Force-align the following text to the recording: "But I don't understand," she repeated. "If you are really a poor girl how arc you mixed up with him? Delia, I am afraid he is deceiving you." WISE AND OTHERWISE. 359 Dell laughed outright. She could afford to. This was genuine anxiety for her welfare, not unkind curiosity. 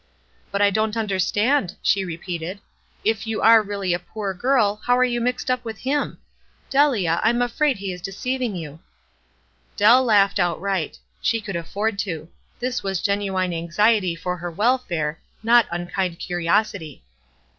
"But 0.51 0.63
I 0.63 0.71
don't 0.71 0.97
understand," 0.97 1.75
she 1.83 2.03
repeated. 2.03 2.57
"If 3.05 3.27
you 3.27 3.39
are 3.43 3.61
really 3.61 3.93
a 3.93 3.99
poor 3.99 4.33
girl 4.33 4.77
how 4.87 4.95
arc 4.95 5.07
you 5.09 5.21
mixed 5.21 5.51
up 5.51 5.63
with 5.63 5.77
him? 5.77 6.17
Delia, 6.71 7.21
I 7.23 7.29
am 7.29 7.39
afraid 7.43 7.77
he 7.77 7.93
is 7.93 8.01
deceiving 8.01 8.55
you." 8.55 8.79
WISE 8.79 8.79
AND 8.79 8.81
OTHERWISE. 8.81 9.77
359 9.77 9.77
Dell 9.77 10.03
laughed 10.03 10.39
outright. 10.39 10.99
She 11.21 11.39
could 11.39 11.55
afford 11.55 11.99
to. 11.99 12.27
This 12.59 12.81
was 12.81 12.99
genuine 12.99 13.53
anxiety 13.53 14.15
for 14.15 14.37
her 14.37 14.49
welfare, 14.49 15.19
not 15.43 15.67
unkind 15.71 16.17
curiosity. 16.17 17.03